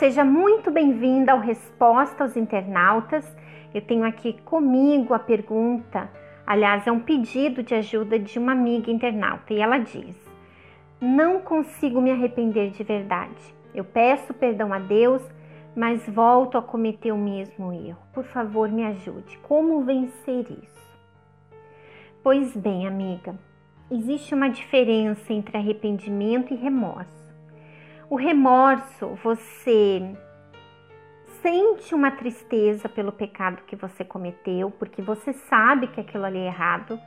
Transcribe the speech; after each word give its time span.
seja 0.00 0.24
muito 0.24 0.70
bem-vinda 0.70 1.32
ao 1.32 1.40
Resposta 1.40 2.24
aos 2.24 2.34
Internautas. 2.34 3.36
Eu 3.74 3.82
tenho 3.82 4.02
aqui 4.02 4.32
comigo 4.46 5.12
a 5.12 5.18
pergunta, 5.18 6.10
aliás, 6.46 6.86
é 6.86 6.90
um 6.90 7.00
pedido 7.00 7.62
de 7.62 7.74
ajuda 7.74 8.18
de 8.18 8.38
uma 8.38 8.52
amiga 8.52 8.90
internauta, 8.90 9.52
e 9.52 9.60
ela 9.60 9.76
diz: 9.76 10.16
Não 10.98 11.42
consigo 11.42 12.00
me 12.00 12.10
arrepender 12.10 12.70
de 12.70 12.82
verdade. 12.82 13.54
Eu 13.74 13.84
peço 13.84 14.32
perdão 14.32 14.72
a 14.72 14.78
Deus, 14.78 15.22
mas 15.76 16.08
volto 16.08 16.56
a 16.56 16.62
cometer 16.62 17.12
o 17.12 17.18
mesmo 17.18 17.70
erro. 17.70 18.00
Por 18.14 18.24
favor, 18.24 18.70
me 18.70 18.86
ajude. 18.86 19.36
Como 19.42 19.84
vencer 19.84 20.46
isso? 20.50 20.98
Pois 22.22 22.56
bem, 22.56 22.86
amiga, 22.86 23.34
existe 23.90 24.34
uma 24.34 24.48
diferença 24.48 25.30
entre 25.30 25.58
arrependimento 25.58 26.54
e 26.54 26.56
remorso. 26.56 27.19
O 28.10 28.16
remorso, 28.16 29.16
você 29.22 30.02
sente 31.40 31.94
uma 31.94 32.10
tristeza 32.10 32.88
pelo 32.88 33.12
pecado 33.12 33.62
que 33.68 33.76
você 33.76 34.04
cometeu, 34.04 34.68
porque 34.68 35.00
você 35.00 35.32
sabe 35.32 35.86
que 35.86 36.00
aquilo 36.00 36.24
ali 36.24 36.38
é 36.38 36.46
errado. 36.46 36.98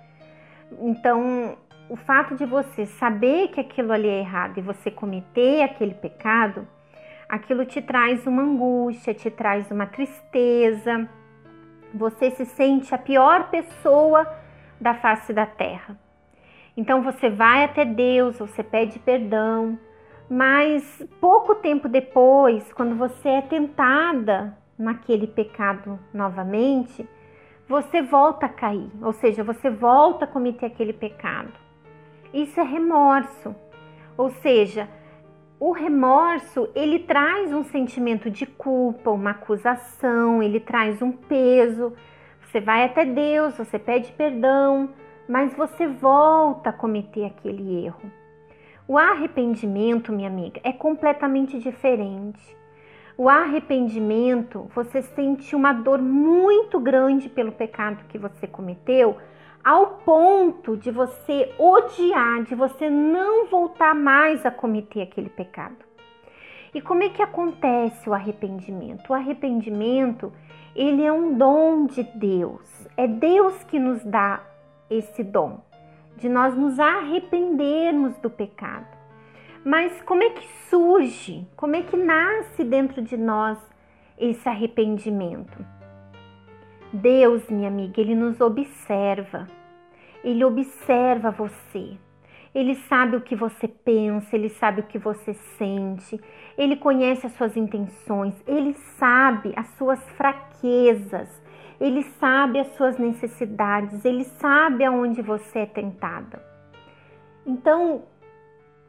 Então, 0.80 1.58
o 1.89 1.97
fato 1.97 2.35
de 2.35 2.45
você 2.45 2.85
saber 2.85 3.49
que 3.49 3.59
aquilo 3.59 3.91
ali 3.91 4.08
é 4.08 4.20
errado 4.20 4.58
e 4.58 4.61
você 4.61 4.89
cometer 4.89 5.63
aquele 5.63 5.94
pecado, 5.94 6.66
aquilo 7.27 7.66
te 7.66 7.81
traz 7.81 8.25
uma 8.25 8.41
angústia, 8.41 9.13
te 9.13 9.30
traz 9.30 9.70
uma 9.72 9.85
tristeza. 9.85 11.09
Você 11.94 12.31
se 12.31 12.45
sente 12.45 12.95
a 12.95 12.97
pior 12.97 13.49
pessoa 13.49 14.25
da 14.80 14.94
face 14.94 15.33
da 15.33 15.45
terra. 15.45 15.99
Então 16.77 17.02
você 17.03 17.30
vai 17.30 17.66
até 17.66 17.83
Deus, 17.83 18.39
você 18.39 18.63
pede 18.63 18.99
perdão, 18.99 19.77
mas 20.30 21.06
pouco 21.20 21.56
tempo 21.56 21.88
depois, 21.88 22.72
quando 22.73 22.95
você 22.95 23.30
é 23.30 23.42
tentada 23.42 24.58
naquele 24.78 25.28
pecado 25.28 26.00
novamente, 26.14 27.08
você 27.67 28.02
volta 28.02 28.45
a 28.45 28.50
cair, 28.50 28.89
ou 29.02 29.14
seja, 29.14 29.44
você 29.44 29.70
volta 29.70 30.25
a 30.25 30.28
cometer 30.28 30.66
aquele 30.66 30.94
pecado. 30.94 31.53
Isso 32.34 32.59
é 32.59 32.64
remorso. 32.64 33.56
Ou 34.17 34.30
seja, 34.30 34.89
o 35.59 35.72
remorso, 35.72 36.69
ele 36.75 37.00
traz 37.00 37.53
um 37.53 37.64
sentimento 37.64 38.30
de 38.30 38.45
culpa, 38.45 39.12
uma 39.12 39.31
acusação, 39.31 40.44
ele 40.44 40.59
traz 40.59 41.02
um 41.02 41.12
peso. 41.12 41.94
Você 42.42 42.59
vai 42.59 42.84
até 42.84 43.06
Deus, 43.06 43.58
você 43.58 43.80
pede 43.80 44.12
perdão, 44.12 44.90
mas 45.28 45.56
você 45.56 45.88
volta 45.88 46.69
a 46.69 46.73
cometer 46.73 47.25
aquele 47.25 47.86
erro. 47.86 48.12
O 48.86 48.98
arrependimento, 48.98 50.12
minha 50.12 50.28
amiga, 50.28 50.59
é 50.62 50.73
completamente 50.73 51.58
diferente. 51.58 52.58
O 53.17 53.30
arrependimento, 53.30 54.70
você 54.75 55.02
sente 55.02 55.56
uma 55.56 55.72
dor 55.72 56.02
muito 56.02 56.81
grande 56.81 57.30
pelo 57.30 57.53
pecado 57.53 58.03
que 58.09 58.17
você 58.17 58.45
cometeu, 58.45 59.16
ao 59.64 60.00
ponto 60.03 60.75
de 60.75 60.92
você 60.92 61.53
odiar, 61.58 62.44
de 62.44 62.56
você 62.56 62.90
não 62.90 63.48
voltar 63.48 63.95
mais 63.95 64.45
a 64.45 64.52
cometer 64.52 65.03
aquele 65.03 65.30
pecado. 65.30 65.78
E 66.73 66.81
como 66.81 67.03
é 67.03 67.09
que 67.09 67.22
acontece 67.22 68.09
o 68.09 68.14
arrependimento? 68.14 69.12
O 69.12 69.14
arrependimento, 69.14 70.34
ele 70.75 71.06
é 71.06 71.12
um 71.12 71.38
dom 71.38 71.86
de 71.86 72.03
Deus. 72.03 72.90
É 72.97 73.08
Deus 73.08 73.64
que 73.64 73.80
nos 73.80 74.03
dá 74.03 74.44
esse 74.90 75.23
dom 75.23 75.62
de 76.17 76.30
nós 76.30 76.56
nos 76.56 76.80
arrependermos 76.80 78.17
do 78.17 78.30
pecado. 78.30 78.88
Mas 79.66 80.02
como 80.02 80.23
é 80.23 80.30
que 80.30 80.45
surge? 80.69 81.47
Como 81.56 81.75
é 81.75 81.83
que 81.83 81.95
nasce 81.95 82.64
dentro 82.64 83.02
de 83.02 83.16
nós 83.16 83.58
esse 84.17 84.47
arrependimento? 84.47 85.66
Deus, 86.91 87.50
minha 87.50 87.69
amiga, 87.69 88.00
ele 88.00 88.13
nos 88.13 88.40
observa. 88.41 89.47
Ele 90.24 90.44
observa 90.44 91.31
você. 91.31 91.97
Ele 92.53 92.75
sabe 92.75 93.16
o 93.16 93.22
que 93.22 93.35
você 93.35 93.68
pensa, 93.68 94.35
ele 94.35 94.50
sabe 94.50 94.81
o 94.81 94.84
que 94.84 95.00
você 95.00 95.34
sente, 95.34 96.22
ele 96.56 96.75
conhece 96.75 97.25
as 97.25 97.34
suas 97.34 97.57
intenções, 97.57 98.35
ele 98.45 98.74
sabe 98.74 99.53
as 99.56 99.66
suas 99.69 100.00
fraquezas, 100.12 101.41
ele 101.83 102.01
sabe 102.01 102.59
as 102.59 102.67
suas 102.77 102.97
necessidades, 102.97 104.05
ele 104.05 104.23
sabe 104.23 104.85
aonde 104.85 105.21
você 105.21 105.59
é 105.59 105.66
tentada. 105.66 106.41
Então, 107.45 108.03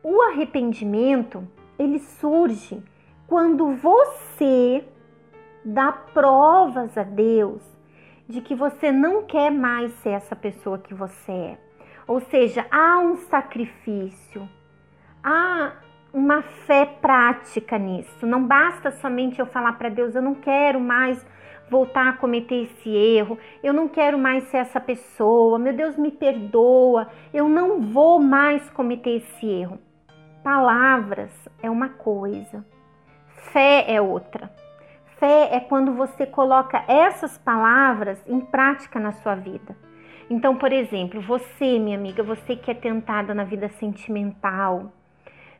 o 0.00 0.22
arrependimento, 0.22 1.44
ele 1.76 1.98
surge 1.98 2.80
quando 3.26 3.74
você 3.74 4.84
dá 5.64 5.90
provas 5.90 6.96
a 6.96 7.02
Deus 7.02 7.60
de 8.28 8.40
que 8.40 8.54
você 8.54 8.92
não 8.92 9.24
quer 9.24 9.50
mais 9.50 9.92
ser 9.94 10.10
essa 10.10 10.36
pessoa 10.36 10.78
que 10.78 10.94
você 10.94 11.32
é. 11.32 11.58
Ou 12.06 12.20
seja, 12.20 12.64
há 12.70 13.00
um 13.00 13.16
sacrifício, 13.16 14.48
há 15.20 15.72
uma 16.12 16.42
fé 16.42 16.86
prática 16.86 17.76
nisso. 17.76 18.24
Não 18.24 18.46
basta 18.46 18.92
somente 18.92 19.40
eu 19.40 19.46
falar 19.46 19.72
para 19.72 19.88
Deus, 19.88 20.14
eu 20.14 20.22
não 20.22 20.36
quero 20.36 20.78
mais 20.78 21.33
voltar 21.74 22.08
a 22.08 22.12
cometer 22.12 22.62
esse 22.62 22.88
erro, 22.88 23.36
eu 23.60 23.72
não 23.72 23.88
quero 23.88 24.16
mais 24.16 24.44
ser 24.44 24.58
essa 24.58 24.80
pessoa, 24.80 25.58
meu 25.58 25.72
Deus 25.72 25.96
me 25.96 26.12
perdoa, 26.12 27.08
eu 27.32 27.48
não 27.48 27.80
vou 27.80 28.20
mais 28.20 28.70
cometer 28.70 29.16
esse 29.16 29.44
erro. 29.44 29.80
Palavras 30.44 31.32
é 31.60 31.68
uma 31.68 31.88
coisa, 31.88 32.64
fé 33.52 33.86
é 33.88 34.00
outra. 34.00 34.52
Fé 35.18 35.48
é 35.52 35.58
quando 35.58 35.94
você 35.94 36.24
coloca 36.24 36.84
essas 36.86 37.36
palavras 37.38 38.22
em 38.24 38.38
prática 38.38 39.00
na 39.00 39.10
sua 39.10 39.34
vida. 39.34 39.76
Então, 40.30 40.54
por 40.54 40.72
exemplo, 40.72 41.20
você, 41.20 41.80
minha 41.80 41.98
amiga, 41.98 42.22
você 42.22 42.54
que 42.54 42.70
é 42.70 42.74
tentada 42.74 43.34
na 43.34 43.42
vida 43.42 43.68
sentimental, 43.80 44.92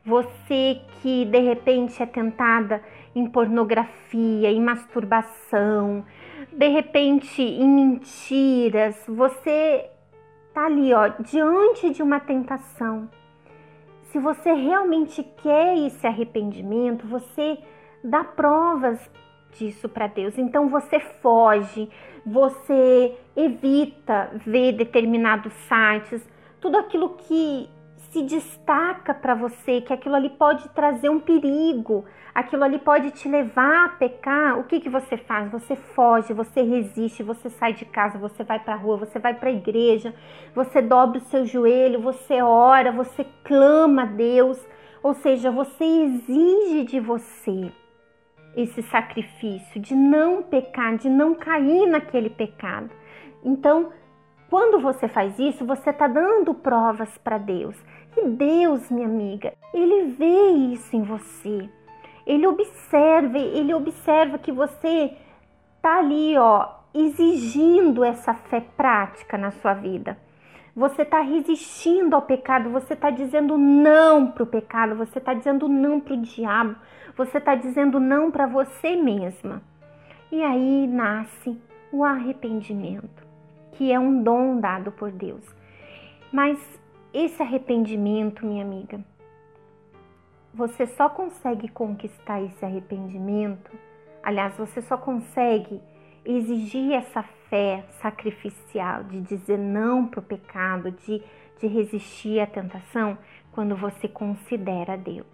você 0.04 0.80
que 1.00 1.24
de 1.24 1.38
repente 1.38 2.02
é 2.02 2.06
tentada 2.06 2.82
em 3.14 3.26
pornografia, 3.26 4.50
em 4.50 4.60
masturbação, 4.60 6.04
de 6.52 6.68
repente 6.68 7.42
em 7.42 7.68
mentiras, 7.68 9.02
você 9.08 9.88
tá 10.52 10.66
ali, 10.66 10.92
ó, 10.92 11.08
diante 11.20 11.90
de 11.90 12.02
uma 12.02 12.20
tentação. 12.20 13.08
Se 14.04 14.18
você 14.18 14.52
realmente 14.52 15.22
quer 15.42 15.76
esse 15.76 16.06
arrependimento, 16.06 17.06
você 17.06 17.58
dá 18.02 18.22
provas 18.22 19.10
disso 19.58 19.88
para 19.88 20.06
Deus. 20.06 20.36
Então 20.38 20.68
você 20.68 21.00
foge, 21.00 21.88
você 22.24 23.16
evita 23.34 24.30
ver 24.46 24.72
determinados 24.72 25.52
sites, 25.54 26.28
tudo 26.60 26.76
aquilo 26.76 27.10
que 27.10 27.68
se 28.14 28.22
destaca 28.22 29.12
para 29.12 29.34
você, 29.34 29.80
que 29.80 29.92
aquilo 29.92 30.14
ali 30.14 30.30
pode 30.30 30.68
trazer 30.68 31.08
um 31.08 31.18
perigo, 31.18 32.04
aquilo 32.32 32.62
ali 32.62 32.78
pode 32.78 33.10
te 33.10 33.28
levar 33.28 33.86
a 33.86 33.88
pecar, 33.88 34.56
o 34.56 34.62
que, 34.62 34.78
que 34.78 34.88
você 34.88 35.16
faz? 35.16 35.50
Você 35.50 35.74
foge, 35.74 36.32
você 36.32 36.62
resiste, 36.62 37.24
você 37.24 37.50
sai 37.50 37.72
de 37.72 37.84
casa, 37.84 38.16
você 38.16 38.44
vai 38.44 38.60
para 38.60 38.74
a 38.74 38.76
rua, 38.76 38.98
você 38.98 39.18
vai 39.18 39.34
para 39.34 39.48
a 39.48 39.52
igreja, 39.52 40.14
você 40.54 40.80
dobra 40.80 41.18
o 41.18 41.24
seu 41.24 41.44
joelho, 41.44 42.00
você 42.00 42.40
ora, 42.40 42.92
você 42.92 43.26
clama 43.42 44.02
a 44.02 44.06
Deus, 44.06 44.64
ou 45.02 45.14
seja, 45.14 45.50
você 45.50 45.84
exige 45.84 46.84
de 46.84 47.00
você 47.00 47.72
esse 48.56 48.80
sacrifício 48.82 49.80
de 49.80 49.96
não 49.96 50.40
pecar, 50.40 50.96
de 50.96 51.08
não 51.08 51.34
cair 51.34 51.88
naquele 51.88 52.30
pecado. 52.30 52.88
Então, 53.42 53.90
quando 54.54 54.78
você 54.78 55.08
faz 55.08 55.36
isso, 55.36 55.66
você 55.66 55.90
está 55.90 56.06
dando 56.06 56.54
provas 56.54 57.18
para 57.18 57.38
Deus. 57.38 57.76
Deus, 58.22 58.90
minha 58.90 59.06
amiga, 59.06 59.52
ele 59.72 60.12
vê 60.12 60.50
isso 60.72 60.94
em 60.96 61.02
você. 61.02 61.68
Ele 62.26 62.46
observa, 62.46 63.38
ele 63.38 63.74
observa 63.74 64.38
que 64.38 64.52
você 64.52 65.16
tá 65.82 65.98
ali, 65.98 66.36
ó, 66.38 66.68
exigindo 66.94 68.04
essa 68.04 68.32
fé 68.34 68.60
prática 68.76 69.36
na 69.36 69.50
sua 69.50 69.74
vida. 69.74 70.16
Você 70.76 71.02
está 71.02 71.20
resistindo 71.20 72.14
ao 72.14 72.22
pecado, 72.22 72.70
você 72.70 72.94
está 72.94 73.10
dizendo 73.10 73.56
não 73.56 74.30
para 74.30 74.42
o 74.42 74.46
pecado, 74.46 74.96
você 74.96 75.18
está 75.18 75.32
dizendo 75.32 75.68
não 75.68 76.00
para 76.00 76.14
o 76.14 76.20
diabo, 76.20 76.74
você 77.16 77.38
está 77.38 77.54
dizendo 77.54 78.00
não 78.00 78.30
para 78.30 78.46
você 78.46 78.96
mesma. 78.96 79.62
E 80.32 80.42
aí 80.42 80.86
nasce 80.88 81.56
o 81.92 82.02
arrependimento, 82.02 83.24
que 83.72 83.92
é 83.92 83.98
um 84.00 84.20
dom 84.22 84.58
dado 84.58 84.90
por 84.90 85.12
Deus. 85.12 85.44
Mas 86.32 86.58
esse 87.14 87.40
arrependimento, 87.40 88.44
minha 88.44 88.64
amiga, 88.64 89.00
você 90.52 90.84
só 90.84 91.08
consegue 91.08 91.68
conquistar 91.68 92.42
esse 92.42 92.64
arrependimento, 92.64 93.70
aliás, 94.20 94.56
você 94.56 94.82
só 94.82 94.96
consegue 94.96 95.80
exigir 96.24 96.92
essa 96.92 97.22
fé 97.48 97.84
sacrificial 98.00 99.04
de 99.04 99.20
dizer 99.20 99.58
não 99.58 100.08
para 100.08 100.18
o 100.18 100.22
pecado, 100.24 100.90
de, 100.90 101.22
de 101.60 101.66
resistir 101.68 102.40
à 102.40 102.46
tentação, 102.46 103.16
quando 103.52 103.76
você 103.76 104.08
considera 104.08 104.96
Deus. 104.96 105.26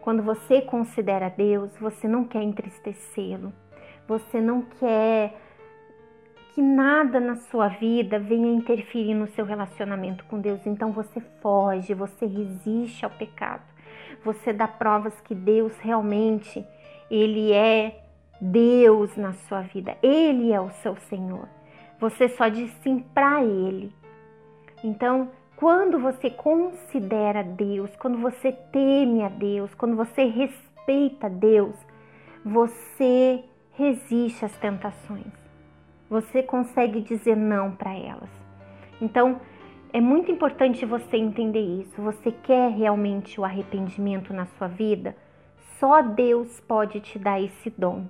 Quando 0.00 0.22
você 0.22 0.62
considera 0.62 1.28
Deus, 1.28 1.76
você 1.78 2.08
não 2.08 2.24
quer 2.24 2.42
entristecê-lo, 2.42 3.52
você 4.08 4.40
não 4.40 4.62
quer 4.62 5.34
que 6.54 6.62
nada 6.62 7.18
na 7.18 7.34
sua 7.34 7.66
vida 7.66 8.16
venha 8.16 8.54
interferir 8.54 9.12
no 9.12 9.26
seu 9.26 9.44
relacionamento 9.44 10.24
com 10.26 10.40
Deus. 10.40 10.64
Então 10.64 10.92
você 10.92 11.20
foge, 11.42 11.92
você 11.92 12.26
resiste 12.26 13.04
ao 13.04 13.10
pecado. 13.10 13.64
Você 14.24 14.52
dá 14.52 14.68
provas 14.68 15.20
que 15.22 15.34
Deus 15.34 15.76
realmente 15.80 16.64
ele 17.10 17.52
é 17.52 18.00
Deus 18.40 19.16
na 19.16 19.32
sua 19.32 19.62
vida. 19.62 19.96
Ele 20.00 20.52
é 20.52 20.60
o 20.60 20.70
seu 20.70 20.94
Senhor. 20.96 21.48
Você 21.98 22.28
só 22.28 22.48
diz 22.48 22.72
sim 22.82 23.00
para 23.00 23.42
ele. 23.42 23.92
Então, 24.84 25.30
quando 25.56 25.98
você 25.98 26.30
considera 26.30 27.42
Deus, 27.42 27.90
quando 27.96 28.18
você 28.18 28.52
teme 28.52 29.24
a 29.24 29.28
Deus, 29.28 29.74
quando 29.74 29.96
você 29.96 30.24
respeita 30.24 31.28
Deus, 31.28 31.74
você 32.44 33.42
resiste 33.72 34.44
às 34.44 34.56
tentações. 34.58 35.43
Você 36.14 36.44
consegue 36.44 37.00
dizer 37.00 37.36
não 37.36 37.72
para 37.72 37.92
elas. 37.92 38.30
Então, 39.02 39.40
é 39.92 40.00
muito 40.00 40.30
importante 40.30 40.86
você 40.86 41.16
entender 41.16 41.58
isso. 41.80 42.00
Você 42.02 42.30
quer 42.30 42.70
realmente 42.70 43.40
o 43.40 43.44
arrependimento 43.44 44.32
na 44.32 44.46
sua 44.46 44.68
vida? 44.68 45.16
Só 45.80 46.02
Deus 46.02 46.60
pode 46.60 47.00
te 47.00 47.18
dar 47.18 47.40
esse 47.40 47.68
dom. 47.70 48.06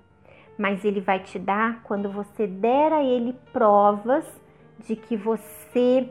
Mas 0.59 0.85
ele 0.85 1.01
vai 1.01 1.21
te 1.21 1.39
dar 1.39 1.83
quando 1.85 2.13
você 2.13 2.47
der 2.47 2.93
a 2.93 3.03
ele 3.03 3.35
provas 3.55 4.27
de 4.81 4.97
que 4.97 5.17
você 5.17 6.07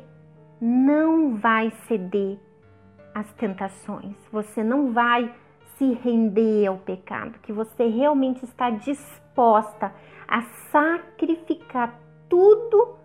não 0.59 1.35
vai 1.35 1.71
ceder 1.87 2.39
às 3.13 3.31
tentações, 3.33 4.15
você 4.31 4.63
não 4.63 4.91
vai 4.93 5.31
se 5.77 5.93
render 5.93 6.65
ao 6.65 6.77
pecado, 6.77 7.37
que 7.43 7.53
você 7.53 7.87
realmente 7.87 8.43
está 8.45 8.71
disposta 9.33 9.91
a 10.27 10.41
sacrificar 10.71 11.99
tudo 12.29 12.95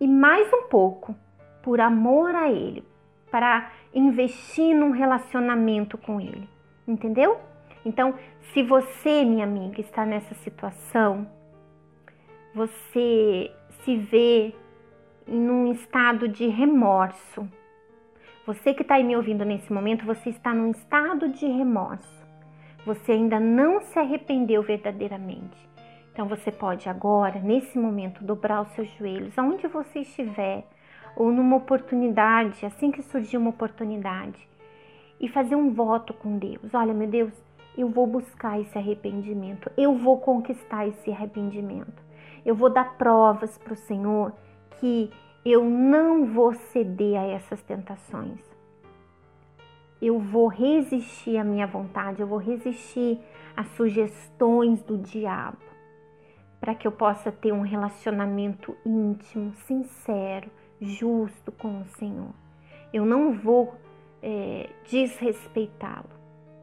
e 0.00 0.06
mais 0.06 0.50
um 0.52 0.68
pouco 0.68 1.14
por 1.62 1.80
amor 1.80 2.34
a 2.34 2.48
Ele, 2.48 2.84
para 3.30 3.72
investir 3.92 4.74
num 4.74 4.90
relacionamento 4.90 5.98
com 5.98 6.20
Ele, 6.20 6.48
entendeu? 6.86 7.38
Então, 7.84 8.14
se 8.52 8.62
você, 8.62 9.24
minha 9.24 9.44
amiga, 9.44 9.80
está 9.80 10.06
nessa 10.06 10.34
situação, 10.36 11.26
você 12.54 13.50
se 13.82 13.96
vê 13.96 14.54
num 15.26 15.72
estado 15.72 16.28
de 16.28 16.46
remorso. 16.46 17.48
Você 18.46 18.74
que 18.74 18.82
está 18.82 18.98
me 19.02 19.16
ouvindo 19.16 19.44
nesse 19.44 19.72
momento, 19.72 20.04
você 20.04 20.30
está 20.30 20.54
num 20.54 20.70
estado 20.70 21.28
de 21.30 21.46
remorso. 21.46 22.23
Você 22.84 23.12
ainda 23.12 23.40
não 23.40 23.80
se 23.80 23.98
arrependeu 23.98 24.62
verdadeiramente. 24.62 25.56
Então 26.12 26.28
você 26.28 26.52
pode 26.52 26.88
agora, 26.88 27.40
nesse 27.40 27.78
momento, 27.78 28.22
dobrar 28.22 28.62
os 28.62 28.68
seus 28.68 28.88
joelhos, 28.96 29.36
aonde 29.38 29.66
você 29.66 30.00
estiver, 30.00 30.64
ou 31.16 31.32
numa 31.32 31.56
oportunidade, 31.56 32.64
assim 32.64 32.90
que 32.90 33.02
surgir 33.02 33.36
uma 33.36 33.50
oportunidade, 33.50 34.48
e 35.18 35.28
fazer 35.28 35.56
um 35.56 35.72
voto 35.72 36.12
com 36.12 36.38
Deus. 36.38 36.74
Olha, 36.74 36.94
meu 36.94 37.08
Deus, 37.08 37.32
eu 37.76 37.88
vou 37.88 38.06
buscar 38.06 38.60
esse 38.60 38.76
arrependimento, 38.78 39.70
eu 39.76 39.96
vou 39.96 40.18
conquistar 40.20 40.86
esse 40.86 41.10
arrependimento. 41.10 42.02
Eu 42.44 42.54
vou 42.54 42.70
dar 42.70 42.96
provas 42.96 43.56
para 43.58 43.72
o 43.72 43.76
Senhor 43.76 44.32
que 44.78 45.10
eu 45.44 45.64
não 45.64 46.26
vou 46.26 46.54
ceder 46.54 47.18
a 47.18 47.26
essas 47.26 47.62
tentações. 47.62 48.53
Eu 50.04 50.18
vou 50.18 50.48
resistir 50.48 51.38
à 51.38 51.42
minha 51.42 51.66
vontade, 51.66 52.20
eu 52.20 52.26
vou 52.26 52.36
resistir 52.36 53.18
às 53.56 53.66
sugestões 53.68 54.82
do 54.82 54.98
diabo, 54.98 55.56
para 56.60 56.74
que 56.74 56.86
eu 56.86 56.92
possa 56.92 57.32
ter 57.32 57.52
um 57.54 57.62
relacionamento 57.62 58.76
íntimo, 58.84 59.54
sincero, 59.66 60.50
justo 60.78 61.50
com 61.50 61.80
o 61.80 61.86
Senhor. 61.86 62.34
Eu 62.92 63.06
não 63.06 63.32
vou 63.32 63.74
é, 64.22 64.68
desrespeitá-lo, 64.90 66.10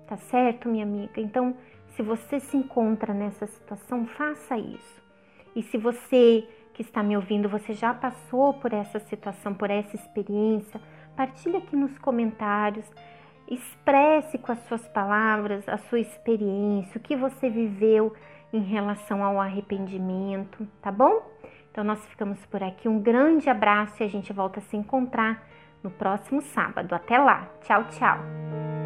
tá 0.05 0.17
certo, 0.17 0.69
minha 0.69 0.85
amiga? 0.85 1.19
Então, 1.19 1.55
se 1.95 2.03
você 2.03 2.39
se 2.39 2.55
encontra 2.55 3.11
nessa 3.11 3.47
situação, 3.47 4.05
faça 4.05 4.55
isso. 4.55 5.01
E 5.55 5.63
se 5.63 5.79
você 5.79 6.47
que 6.75 6.83
está 6.83 7.01
me 7.01 7.15
ouvindo, 7.15 7.49
você 7.49 7.73
já 7.73 7.91
passou 7.91 8.53
por 8.53 8.71
essa 8.71 8.99
situação, 8.99 9.55
por 9.55 9.71
essa 9.71 9.95
experiência, 9.95 10.79
partilhe 11.15 11.57
aqui 11.57 11.75
nos 11.75 11.97
comentários, 11.97 12.85
expresse 13.53 14.37
com 14.37 14.51
as 14.51 14.59
suas 14.65 14.87
palavras 14.87 15.67
a 15.67 15.77
sua 15.77 15.99
experiência, 15.99 16.97
o 16.97 17.01
que 17.01 17.15
você 17.15 17.49
viveu 17.49 18.13
em 18.53 18.61
relação 18.61 19.23
ao 19.23 19.39
arrependimento, 19.39 20.67
tá 20.81 20.91
bom? 20.91 21.21
Então 21.71 21.83
nós 21.83 22.05
ficamos 22.07 22.45
por 22.47 22.61
aqui. 22.63 22.87
Um 22.87 22.99
grande 22.99 23.49
abraço 23.49 24.01
e 24.01 24.05
a 24.05 24.09
gente 24.09 24.33
volta 24.33 24.59
a 24.59 24.63
se 24.63 24.75
encontrar 24.75 25.47
no 25.83 25.89
próximo 25.89 26.41
sábado. 26.41 26.93
Até 26.93 27.17
lá. 27.17 27.47
Tchau, 27.61 27.85
tchau. 27.91 28.80